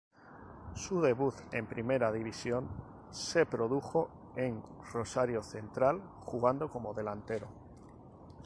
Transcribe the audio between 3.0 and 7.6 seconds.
se produjo en Rosario Central, jugando como delantero.